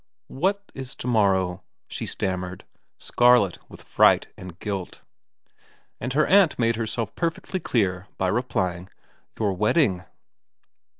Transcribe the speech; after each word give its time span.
'What 0.43 0.71
is 0.73 0.95
to 0.95 1.05
morrow?' 1.07 1.63
she 1.87 2.07
stammered, 2.07 2.65
scarlet 2.97 3.59
with 3.69 3.83
fright 3.83 4.29
and 4.35 4.57
guilt. 4.57 5.03
And 5.99 6.13
her 6.13 6.25
aunt 6.25 6.57
made 6.57 6.75
herself 6.75 7.13
perfectly 7.13 7.59
clear 7.59 8.07
by 8.17 8.29
replying,' 8.29 8.89
Your 9.39 9.53
wedding.' 9.53 10.03